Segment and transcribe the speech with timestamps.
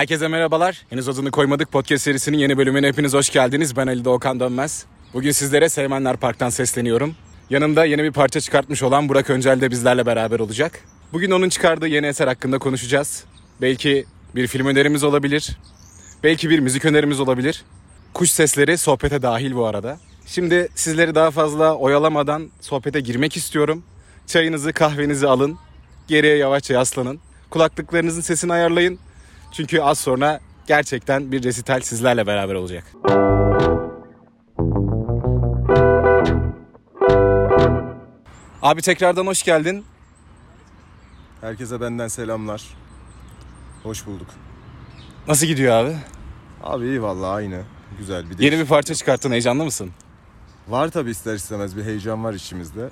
[0.00, 0.82] Herkese merhabalar.
[0.90, 3.76] Henüz adını koymadık podcast serisinin yeni bölümüne hepiniz hoş geldiniz.
[3.76, 4.84] Ben Ali Doğukan Dönmez.
[5.14, 7.14] Bugün sizlere Seymenler Park'tan sesleniyorum.
[7.50, 10.80] Yanımda yeni bir parça çıkartmış olan Burak Öncel de bizlerle beraber olacak.
[11.12, 13.24] Bugün onun çıkardığı yeni eser hakkında konuşacağız.
[13.60, 15.58] Belki bir film önerimiz olabilir.
[16.24, 17.64] Belki bir müzik önerimiz olabilir.
[18.14, 19.98] Kuş sesleri sohbete dahil bu arada.
[20.26, 23.82] Şimdi sizleri daha fazla oyalamadan sohbete girmek istiyorum.
[24.26, 25.58] Çayınızı, kahvenizi alın.
[26.08, 27.20] Geriye yavaşça yaslanın.
[27.50, 28.98] Kulaklıklarınızın sesini ayarlayın.
[29.52, 32.84] Çünkü az sonra gerçekten bir resital sizlerle beraber olacak.
[38.62, 39.84] Abi tekrardan hoş geldin.
[41.40, 42.62] Herkese benden selamlar.
[43.82, 44.26] Hoş bulduk.
[45.28, 45.96] Nasıl gidiyor abi?
[46.62, 47.62] Abi iyi vallahi aynı.
[47.98, 49.30] Güzel bir de Yeni bir parça çıkarttın.
[49.30, 49.90] Heyecanlı mısın?
[50.68, 52.90] Var tabii ister istemez bir heyecan var içimizde.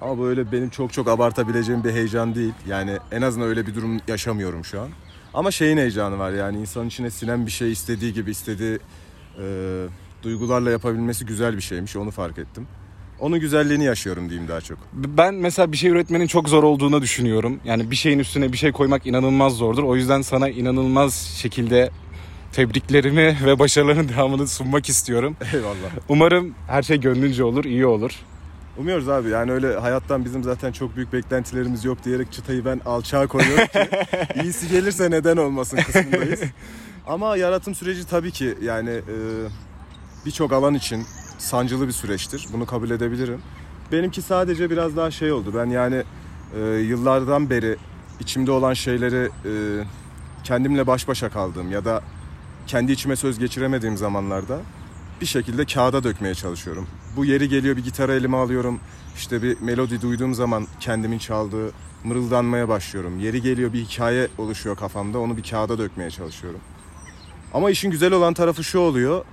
[0.00, 2.54] Ama böyle benim çok çok abartabileceğim bir heyecan değil.
[2.66, 4.88] Yani en azından öyle bir durum yaşamıyorum şu an.
[5.34, 8.78] Ama şeyin heyecanı var yani insanın içine sinen bir şey istediği gibi istediği
[9.38, 9.44] e,
[10.22, 12.66] duygularla yapabilmesi güzel bir şeymiş onu fark ettim.
[13.20, 14.78] Onun güzelliğini yaşıyorum diyeyim daha çok.
[14.92, 17.60] Ben mesela bir şey üretmenin çok zor olduğunu düşünüyorum.
[17.64, 19.82] Yani bir şeyin üstüne bir şey koymak inanılmaz zordur.
[19.82, 21.90] O yüzden sana inanılmaz şekilde
[22.52, 25.36] tebriklerimi ve başarıların devamını sunmak istiyorum.
[25.54, 25.90] Eyvallah.
[26.08, 28.12] Umarım her şey gönlünce olur, iyi olur.
[28.78, 33.26] Umuyoruz abi yani öyle hayattan bizim zaten çok büyük beklentilerimiz yok diyerek çıtayı ben alçağa
[33.26, 33.88] koyuyorum ki
[34.42, 36.40] iyisi gelirse neden olmasın kısmındayız.
[37.06, 39.16] Ama yaratım süreci tabii ki yani e,
[40.26, 41.04] birçok alan için
[41.38, 42.46] sancılı bir süreçtir.
[42.52, 43.42] Bunu kabul edebilirim.
[43.92, 45.52] Benimki sadece biraz daha şey oldu.
[45.54, 46.02] Ben yani
[46.56, 47.76] e, yıllardan beri
[48.20, 49.52] içimde olan şeyleri e,
[50.44, 52.02] kendimle baş başa kaldığım ya da
[52.66, 54.60] kendi içime söz geçiremediğim zamanlarda
[55.20, 56.88] bir şekilde kağıda dökmeye çalışıyorum.
[57.16, 58.80] Bu yeri geliyor bir gitarı elime alıyorum.
[59.16, 61.72] İşte bir melodi duyduğum zaman kendimin çaldığı
[62.04, 63.18] mırıldanmaya başlıyorum.
[63.18, 66.60] Yeri geliyor bir hikaye oluşuyor kafamda onu bir kağıda dökmeye çalışıyorum.
[67.54, 69.24] Ama işin güzel olan tarafı şu oluyor.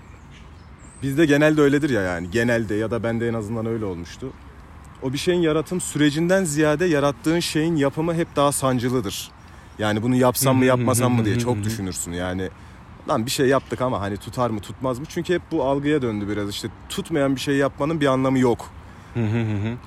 [1.03, 4.27] Bizde genelde öyledir ya yani genelde ya da bende en azından öyle olmuştu.
[5.03, 9.31] O bir şeyin yaratım sürecinden ziyade yarattığın şeyin yapımı hep daha sancılıdır.
[9.79, 12.49] Yani bunu yapsam mı yapmasam mı diye çok düşünürsün yani.
[13.09, 15.05] Lan bir şey yaptık ama hani tutar mı tutmaz mı?
[15.09, 18.69] Çünkü hep bu algıya döndü biraz işte tutmayan bir şey yapmanın bir anlamı yok.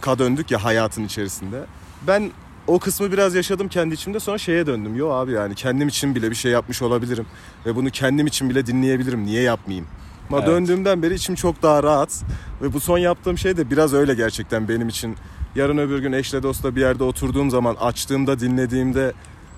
[0.00, 1.60] Ka döndük ya hayatın içerisinde.
[2.06, 2.30] Ben
[2.66, 4.97] o kısmı biraz yaşadım kendi içimde sonra şeye döndüm.
[4.97, 7.26] Yo abi yani kendim için bile bir şey yapmış olabilirim.
[7.66, 9.24] Ve bunu kendim için bile dinleyebilirim.
[9.26, 9.86] Niye yapmayayım?
[10.28, 10.48] Ama Evet.
[10.48, 12.22] döndüğümden beri içim çok daha rahat.
[12.62, 15.16] Ve bu son yaptığım şey de biraz öyle gerçekten benim için.
[15.54, 19.12] Yarın öbür gün eşle dostla bir yerde oturduğum zaman açtığımda dinlediğimde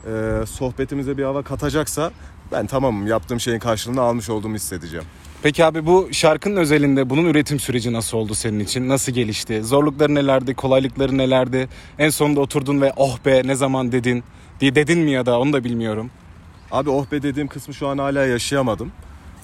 [0.06, 2.11] e, sohbetimize bir hava katacaksa
[2.53, 5.07] ben tamamım yaptığım şeyin karşılığını almış olduğumu hissedeceğim.
[5.43, 8.89] Peki abi bu şarkının özelinde bunun üretim süreci nasıl oldu senin için?
[8.89, 9.65] Nasıl gelişti?
[9.65, 10.55] Zorlukları nelerdi?
[10.55, 11.69] Kolaylıkları nelerdi?
[11.99, 14.25] En sonunda oturdun ve oh be ne zaman dedin?
[14.61, 16.11] diye dedin mi ya da onu da bilmiyorum.
[16.71, 18.93] Abi oh be dediğim kısmı şu an hala yaşayamadım.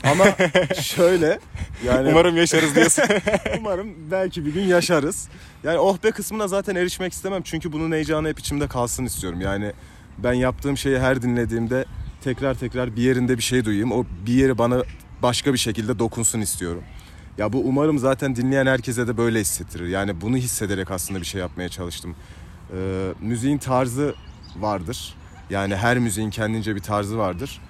[0.04, 0.24] Ama
[0.82, 1.38] şöyle
[1.86, 3.04] yani Umarım yaşarız diyorsun.
[3.58, 5.28] umarım belki bir gün yaşarız.
[5.64, 7.42] Yani oh be kısmına zaten erişmek istemem.
[7.42, 9.40] Çünkü bunun heyecanı hep içimde kalsın istiyorum.
[9.40, 9.72] Yani
[10.18, 11.84] ben yaptığım şeyi her dinlediğimde
[12.22, 13.92] tekrar tekrar bir yerinde bir şey duyayım.
[13.92, 14.82] O bir yeri bana
[15.22, 16.82] başka bir şekilde dokunsun istiyorum.
[17.38, 19.88] Ya bu umarım zaten dinleyen herkese de böyle hissettirir.
[19.88, 22.16] Yani bunu hissederek aslında bir şey yapmaya çalıştım.
[22.72, 24.14] Ee, müziğin tarzı
[24.56, 25.14] vardır.
[25.50, 27.60] Yani her müziğin kendince bir tarzı vardır.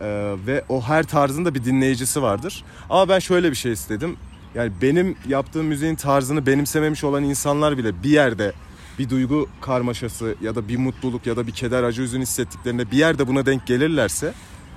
[0.00, 2.64] Ee, ve o her tarzın da bir dinleyicisi vardır.
[2.90, 4.16] Ama ben şöyle bir şey istedim.
[4.54, 8.52] Yani benim yaptığım müziğin tarzını benimsememiş olan insanlar bile bir yerde
[9.02, 12.96] bir duygu karmaşası ya da bir mutluluk ya da bir keder acı hüzün hissettiklerinde bir
[12.96, 14.32] yerde buna denk gelirlerse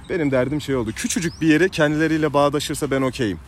[0.10, 0.92] benim derdim şey oldu.
[0.96, 3.40] Küçücük bir yeri kendileriyle bağdaşırsa ben okeyim.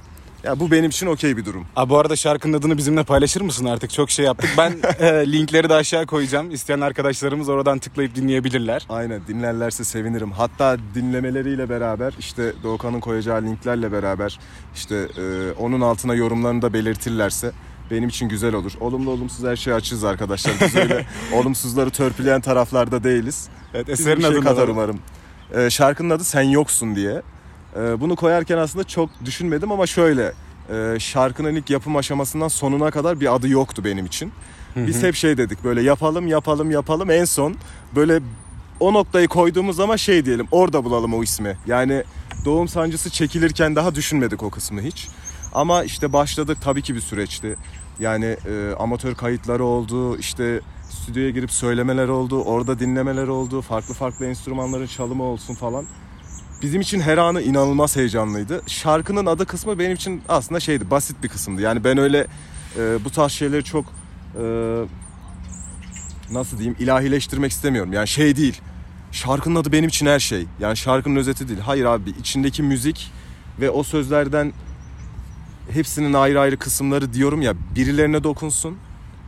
[0.44, 1.66] Ya bu benim için okey bir durum.
[1.76, 3.90] Abi bu arada şarkının adını bizimle paylaşır mısın artık?
[3.92, 4.50] Çok şey yaptık.
[4.58, 6.52] Ben e, linkleri de aşağı koyacağım.
[6.52, 8.86] İsteyen arkadaşlarımız oradan tıklayıp dinleyebilirler.
[8.90, 10.32] Aynen dinlerlerse sevinirim.
[10.32, 14.40] Hatta dinlemeleriyle beraber işte Doğukan'ın koyacağı linklerle beraber
[14.76, 17.52] işte e, onun altına yorumlarını da belirtirlerse
[17.92, 18.72] benim için güzel olur.
[18.80, 20.54] Olumlu olumsuz her şeyi açığız arkadaşlar.
[20.62, 23.48] Biz öyle olumsuzları törpüleyen taraflarda değiliz.
[23.74, 25.00] Evet, eserin şey adını katar da- umarım.
[25.56, 27.22] E, şarkının adı Sen Yoksun diye.
[27.80, 30.34] E, bunu koyarken aslında çok düşünmedim ama şöyle.
[30.74, 34.32] e, şarkının ilk yapım aşamasından sonuna kadar bir adı yoktu benim için.
[34.76, 37.56] Biz hep şey dedik böyle yapalım yapalım yapalım en son
[37.96, 38.20] böyle
[38.80, 41.58] o noktayı koyduğumuz zaman şey diyelim orada bulalım o ismi.
[41.68, 42.04] Yani
[42.46, 45.08] doğum sancısı çekilirken daha düşünmedik o kısmı hiç.
[45.54, 47.56] Ama işte başladık tabii ki bir süreçti.
[48.00, 54.26] Yani e, amatör kayıtları oldu, işte stüdyoya girip söylemeler oldu, orada dinlemeler oldu, farklı farklı
[54.26, 55.86] enstrümanların çalımı olsun falan.
[56.62, 58.62] Bizim için her anı inanılmaz heyecanlıydı.
[58.68, 61.62] Şarkının adı kısmı benim için aslında şeydi, basit bir kısımdı.
[61.62, 62.28] Yani ben öyle
[62.78, 64.44] e, bu tarz şeyleri çok e,
[66.32, 67.94] nasıl diyeyim ilahileştirmek istemiyorum.
[67.94, 68.62] Yani şey değil.
[69.12, 70.46] şarkının adı benim için her şey.
[70.60, 71.60] Yani şarkının özeti değil.
[71.60, 73.12] Hayır abi içindeki müzik
[73.62, 74.54] ve o sözlerden
[75.74, 78.78] hepsinin ayrı ayrı kısımları diyorum ya birilerine dokunsun.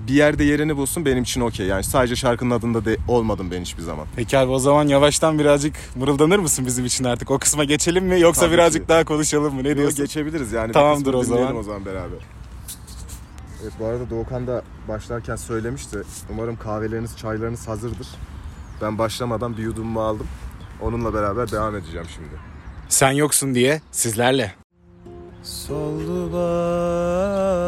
[0.07, 1.67] Bir yerde yerini bulsun benim için okey.
[1.67, 4.07] Yani sadece şarkının adında de olmadım ben hiçbir zaman.
[4.15, 7.31] Peki abi o zaman yavaştan birazcık mırıldanır mısın bizim için artık?
[7.31, 8.89] O kısma geçelim mi yoksa Tabii birazcık ki.
[8.89, 9.63] daha konuşalım mı?
[9.63, 9.97] Ne Yok, diyorsun?
[9.99, 10.69] geçebiliriz yani.
[10.69, 11.37] bir Tamamdır kısmını o zaman.
[11.39, 12.17] dinleyelim o zaman beraber.
[13.63, 15.97] Evet bu arada Doğukan da başlarken söylemişti.
[16.31, 18.07] Umarım kahveleriniz, çaylarınız hazırdır.
[18.81, 20.27] Ben başlamadan bir yudumumu aldım.
[20.81, 22.29] Onunla beraber devam edeceğim şimdi.
[22.89, 24.55] Sen yoksun diye sizlerle.
[25.43, 27.59] Soldu bak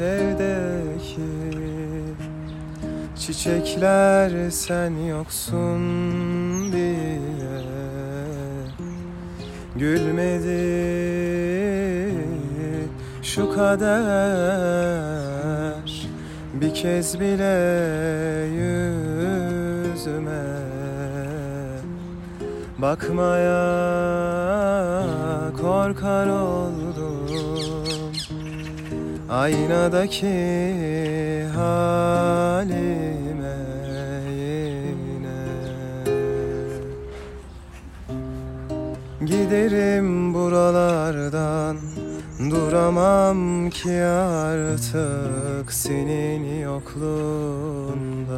[0.00, 1.22] evdeki
[3.18, 5.82] Çiçekler sen yoksun
[6.72, 7.16] diye.
[9.78, 10.86] Gülmedi
[13.22, 13.96] şu kader
[16.54, 17.56] Bir kez bile
[18.46, 20.42] yüzüme
[22.78, 23.66] Bakmaya
[25.60, 28.12] korkar oldum.
[29.30, 30.26] Aynadaki
[31.56, 32.76] halime
[34.30, 35.40] yine.
[39.26, 41.76] Giderim buralardan.
[42.50, 48.36] Duramam ki artık senin yokluğunda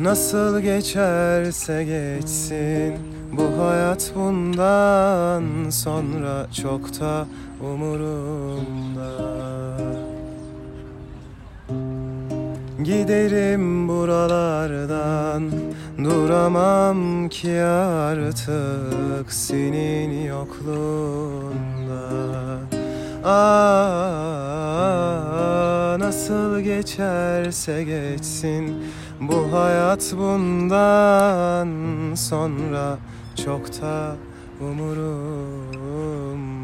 [0.00, 2.94] Nasıl geçerse geçsin
[3.32, 7.26] bu hayat bundan sonra çok da
[7.60, 9.10] umurumda.
[12.82, 15.50] Giderim buralardan
[16.04, 22.00] duramam ki artık senin yokluğunda
[23.24, 23.30] Aa,
[25.98, 28.84] nasıl geçerse geçsin
[29.20, 31.68] bu hayat bundan
[32.14, 32.98] sonra
[33.44, 34.16] çok da
[34.60, 36.59] umurumda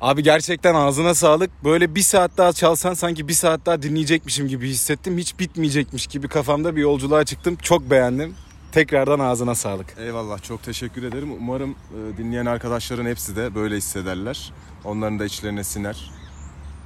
[0.00, 1.50] Abi gerçekten ağzına sağlık.
[1.64, 5.18] Böyle bir saat daha çalsan sanki bir saat daha dinleyecekmişim gibi hissettim.
[5.18, 7.56] Hiç bitmeyecekmiş gibi kafamda bir yolculuğa çıktım.
[7.62, 8.34] Çok beğendim.
[8.72, 9.86] Tekrardan ağzına sağlık.
[9.98, 11.32] Eyvallah çok teşekkür ederim.
[11.32, 14.52] Umarım e, dinleyen arkadaşların hepsi de böyle hissederler.
[14.84, 16.10] Onların da içlerine siner.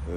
[0.08, 0.12] Ee,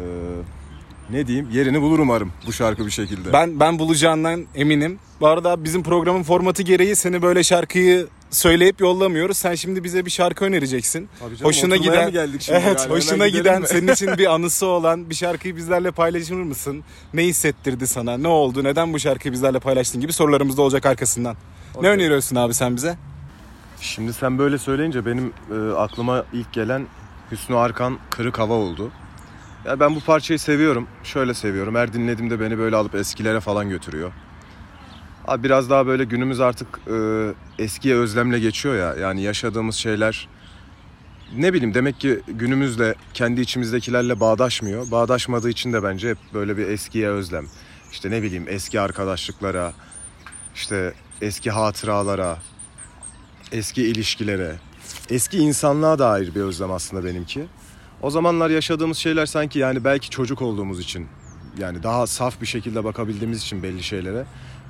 [1.10, 3.34] ne diyeyim yerini bulur umarım bu şarkı bir şekilde.
[3.34, 5.00] Ben ben bulacağından eminim.
[5.22, 9.38] Bu arada bizim programın formatı gereği seni böyle şarkıyı söyleyip yollamıyoruz.
[9.38, 11.10] Sen şimdi bize bir şarkı önereceksin.
[11.20, 12.90] Canım, hoşuna giden geldik şimdi Evet, yani?
[12.90, 13.68] hoşuna giden mi?
[13.68, 16.84] senin için bir anısı olan bir şarkıyı bizlerle paylaşır mısın?
[17.14, 18.18] Ne hissettirdi sana?
[18.18, 18.64] Ne oldu?
[18.64, 21.36] Neden bu şarkıyı bizlerle paylaştın gibi sorularımız da olacak arkasından.
[21.74, 21.92] Ne Okey.
[21.92, 22.98] öneriyorsun abi sen bize?
[23.82, 26.88] Şimdi sen böyle söyleyince benim e, aklıma ilk gelen
[27.32, 28.92] Hüsnü Arkan Kırık Hava oldu.
[29.66, 30.88] Ya ben bu parçayı seviyorum.
[31.04, 31.76] Şöyle seviyorum.
[31.76, 34.12] Her dinlediğimde beni böyle alıp eskilere falan götürüyor.
[35.28, 36.94] Abi biraz daha böyle günümüz artık e,
[37.60, 38.96] eskiye özlemle geçiyor ya.
[38.96, 40.28] Yani yaşadığımız şeyler
[41.38, 44.92] ne bileyim demek ki günümüzle kendi içimizdekilerle bağdaşmıyor.
[44.92, 47.46] Bağdaşmadığı için de bence hep böyle bir eskiye özlem.
[47.92, 49.74] İşte ne bileyim eski arkadaşlıklara,
[50.56, 52.38] işte eski hatıralara,
[53.52, 54.56] eski ilişkilere,
[55.10, 57.46] eski insanlığa dair bir özlem aslında benimki.
[58.02, 61.08] O zamanlar yaşadığımız şeyler sanki yani belki çocuk olduğumuz için
[61.60, 64.26] yani daha saf bir şekilde bakabildiğimiz için belli şeylere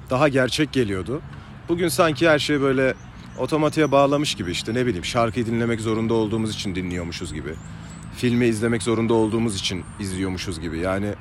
[0.09, 1.21] daha gerçek geliyordu.
[1.69, 2.93] Bugün sanki her şey böyle
[3.37, 7.53] otomatiğe bağlamış gibi işte ne bileyim şarkıyı dinlemek zorunda olduğumuz için dinliyormuşuz gibi.
[8.15, 10.79] Filmi izlemek zorunda olduğumuz için izliyormuşuz gibi.
[10.79, 11.13] Yani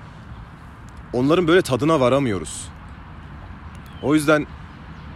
[1.13, 2.69] onların böyle tadına varamıyoruz.
[4.03, 4.47] O yüzden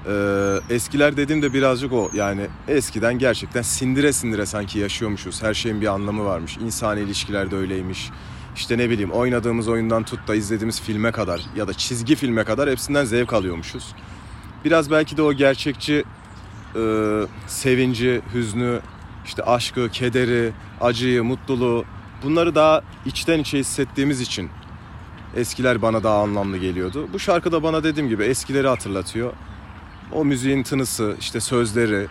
[0.06, 5.42] ee, eskiler dediğimde birazcık o yani eskiden gerçekten sindire sindire sanki yaşıyormuşuz.
[5.42, 6.56] Her şeyin bir anlamı varmış.
[6.56, 8.10] İnsani ilişkiler de öyleymiş.
[8.56, 12.70] İşte ne bileyim oynadığımız oyundan tut da izlediğimiz filme kadar ya da çizgi filme kadar
[12.70, 13.94] hepsinden zevk alıyormuşuz.
[14.64, 16.04] Biraz belki de o gerçekçi
[16.76, 16.82] e,
[17.46, 18.80] sevinci, hüznü,
[19.26, 21.84] işte aşkı, kederi, acıyı, mutluluğu
[22.22, 24.50] bunları daha içten içe hissettiğimiz için
[25.36, 27.08] eskiler bana daha anlamlı geliyordu.
[27.12, 29.32] Bu şarkı da bana dediğim gibi eskileri hatırlatıyor.
[30.12, 32.06] O müziğin tınısı, işte sözleri,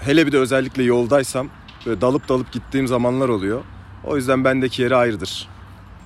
[0.00, 1.48] hele bir de özellikle yoldaysam
[1.86, 3.62] böyle dalıp dalıp gittiğim zamanlar oluyor.
[4.04, 5.48] O yüzden bendeki yeri ayrıdır.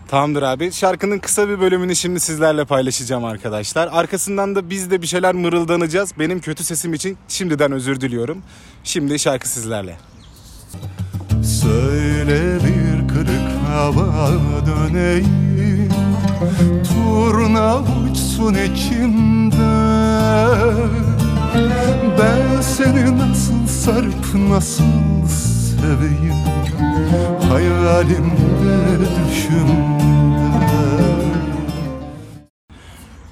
[0.09, 0.73] Tamamdır abi.
[0.73, 3.89] Şarkının kısa bir bölümünü şimdi sizlerle paylaşacağım arkadaşlar.
[3.93, 6.13] Arkasından da biz de bir şeyler mırıldanacağız.
[6.19, 8.43] Benim kötü sesim için şimdiden özür diliyorum.
[8.85, 9.97] Şimdi şarkı sizlerle.
[11.45, 14.31] Söyle bir kırık hava
[14.67, 15.91] döneyim
[16.89, 19.57] Turna uçsun içimde
[22.19, 24.85] Ben seni nasıl sarıp nasıl
[25.81, 26.35] seveyim
[27.49, 28.99] Hayalimde
[29.31, 29.91] düşümde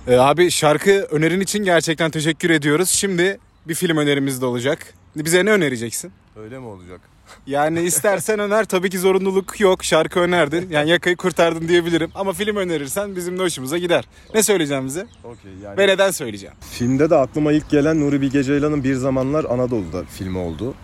[0.09, 2.88] Ee, abi şarkı önerin için gerçekten teşekkür ediyoruz.
[2.90, 3.38] Şimdi
[3.69, 4.95] bir film önerimiz de olacak.
[5.17, 6.12] Bize ne önereceksin?
[6.37, 7.00] Öyle mi olacak?
[7.47, 9.85] Yani istersen öner tabii ki zorunluluk yok.
[9.85, 10.69] Şarkı önerdin.
[10.71, 12.11] Yani yakayı kurtardın diyebilirim.
[12.14, 14.05] Ama film önerirsen bizim de hoşumuza gider.
[14.35, 15.07] Ne söyleyeceğim bize?
[15.25, 15.78] Okey yani.
[15.78, 16.55] Ve neden söyleyeceğim?
[16.71, 20.75] Filmde de aklıma ilk gelen Nuri Bilge Ceylan'ın Bir Zamanlar Anadolu'da filmi oldu.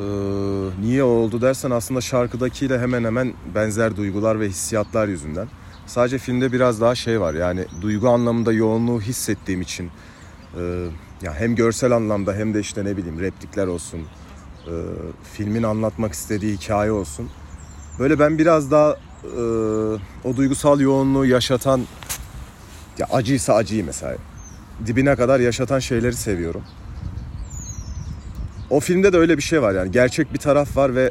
[0.00, 5.48] Ee, niye oldu dersen aslında şarkıdakiyle hemen hemen benzer duygular ve hissiyatlar yüzünden.
[5.86, 9.90] Sadece filmde biraz daha şey var yani duygu anlamında yoğunluğu hissettiğim için
[10.58, 10.86] e,
[11.22, 14.00] ya hem görsel anlamda hem de işte ne bileyim replikler olsun,
[14.66, 14.72] e,
[15.32, 17.30] filmin anlatmak istediği hikaye olsun.
[17.98, 19.40] Böyle ben biraz daha e,
[20.24, 21.80] o duygusal yoğunluğu yaşatan
[22.98, 24.16] ya acıysa acıyı mesela
[24.86, 26.62] dibine kadar yaşatan şeyleri seviyorum.
[28.70, 31.10] O filmde de öyle bir şey var yani gerçek bir taraf var ve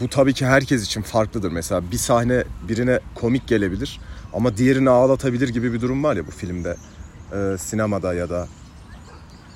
[0.00, 1.52] bu tabii ki herkes için farklıdır.
[1.52, 4.00] Mesela bir sahne birine komik gelebilir
[4.32, 6.76] ama diğerini ağlatabilir gibi bir durum var ya bu filmde.
[7.32, 8.48] Ee, sinemada ya da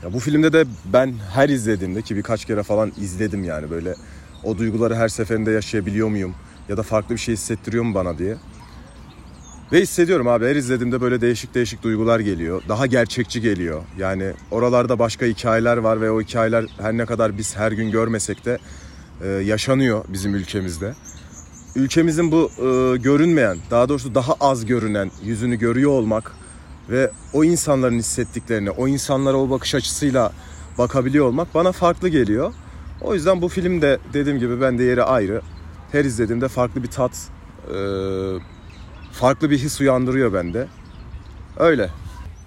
[0.02, 3.94] ya bu filmde de ben her izlediğimde ki birkaç kere falan izledim yani böyle
[4.44, 6.34] o duyguları her seferinde yaşayabiliyor muyum
[6.68, 8.36] ya da farklı bir şey hissettiriyor mu bana diye.
[9.72, 12.62] Ve hissediyorum abi her izlediğimde böyle değişik değişik duygular geliyor.
[12.68, 13.82] Daha gerçekçi geliyor.
[13.98, 18.44] Yani oralarda başka hikayeler var ve o hikayeler her ne kadar biz her gün görmesek
[18.44, 18.58] de
[19.22, 20.94] e, yaşanıyor bizim ülkemizde.
[21.76, 26.32] Ülkemizin bu e, görünmeyen, daha doğrusu daha az görünen yüzünü görüyor olmak
[26.90, 30.32] ve o insanların hissettiklerini, o insanlara o bakış açısıyla
[30.78, 32.52] bakabiliyor olmak bana farklı geliyor.
[33.00, 35.40] O yüzden bu film de dediğim gibi bende yeri ayrı.
[35.92, 37.12] Her izlediğimde farklı bir tat,
[37.68, 37.76] e,
[39.12, 40.66] farklı bir his uyandırıyor bende.
[41.56, 41.90] Öyle.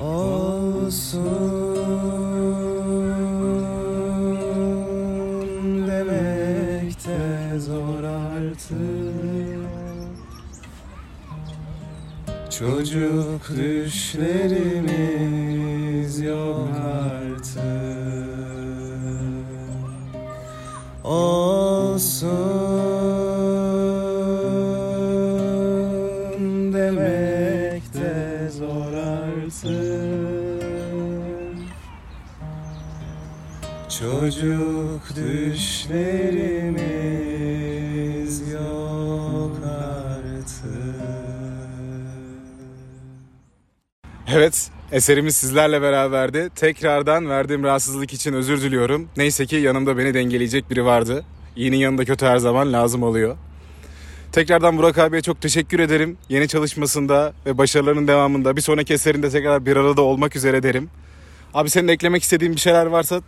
[0.00, 1.22] Olsun
[5.88, 8.72] demek de zor artık.
[12.50, 15.00] Çocuk düşlerimiz
[16.20, 18.31] yok artık
[21.12, 22.32] olsun
[26.72, 29.42] demek de zor artık.
[33.88, 36.61] Çocuk düşlerimiz
[44.28, 46.50] Evet, eserimiz sizlerle beraberdi.
[46.56, 49.08] Tekrardan verdiğim rahatsızlık için özür diliyorum.
[49.16, 51.24] Neyse ki yanımda beni dengeleyecek biri vardı.
[51.56, 53.36] İyinin yanında kötü her zaman lazım oluyor.
[54.32, 56.16] Tekrardan Burak abiye çok teşekkür ederim.
[56.28, 60.90] Yeni çalışmasında ve başarılarının devamında bir sonraki eserinde tekrar bir arada olmak üzere derim.
[61.54, 63.20] Abi senin eklemek istediğin bir şeyler varsa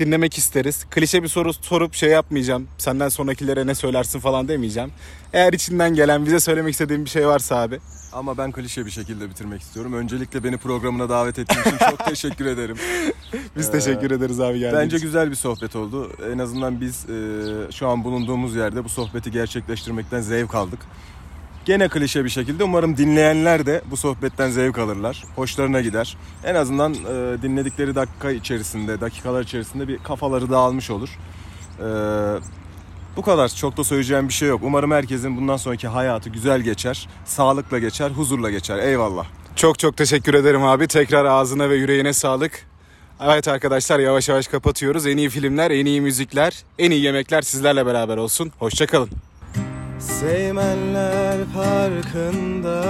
[0.00, 0.84] dinlemek isteriz.
[0.90, 2.68] Klişe bir soru sorup şey yapmayacağım.
[2.78, 4.90] Senden sonrakilere ne söylersin falan demeyeceğim.
[5.32, 7.78] Eğer içinden gelen bize söylemek istediğin bir şey varsa abi.
[8.12, 9.92] Ama ben klişe bir şekilde bitirmek istiyorum.
[9.92, 12.76] Öncelikle beni programına davet ettiğin için çok teşekkür ederim.
[13.56, 15.06] Biz Ee, teşekkür ederiz abi geldiğin Bence için.
[15.06, 16.12] güzel bir sohbet oldu.
[16.34, 20.78] En azından biz e, şu an bulunduğumuz yerde bu sohbeti gerçekleştirmekten zevk aldık.
[21.64, 25.24] Gene klişe bir şekilde umarım dinleyenler de bu sohbetten zevk alırlar.
[25.36, 26.16] Hoşlarına gider.
[26.44, 31.18] En azından e, dinledikleri dakika içerisinde, dakikalar içerisinde bir kafaları dağılmış olur.
[31.78, 31.86] E,
[33.16, 33.48] bu kadar.
[33.48, 34.60] Çok da söyleyeceğim bir şey yok.
[34.64, 38.78] Umarım herkesin bundan sonraki hayatı güzel geçer, sağlıkla geçer, huzurla geçer.
[38.78, 39.26] Eyvallah.
[39.56, 40.86] Çok çok teşekkür ederim abi.
[40.86, 42.66] Tekrar ağzına ve yüreğine sağlık.
[43.24, 45.06] Evet arkadaşlar yavaş yavaş kapatıyoruz.
[45.06, 48.52] En iyi filmler, en iyi müzikler, en iyi yemekler sizlerle beraber olsun.
[48.58, 49.10] Hoşçakalın.
[50.00, 52.82] Seymenler Parkı'nda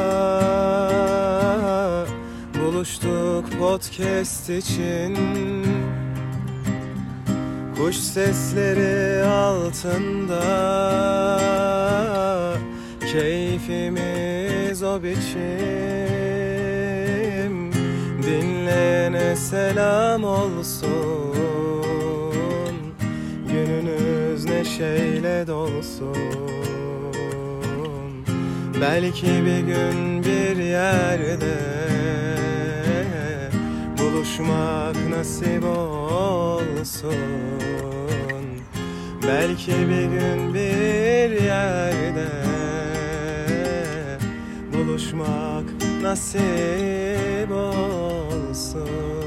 [2.55, 5.17] Buluştuk podcast için.
[7.77, 10.41] Kuş sesleri altında.
[13.13, 15.41] Keyfimiz o biçim.
[18.23, 20.91] Dinleyene selam olsun.
[23.49, 26.51] Gününüz neşeyle dolsun
[28.81, 31.59] Belki bir gün bir yerde
[33.99, 37.15] Buluşmak nasip olsun.
[39.23, 42.29] Belki bir gün bir yerde
[44.73, 45.65] Buluşmak
[46.03, 49.20] nasip olsun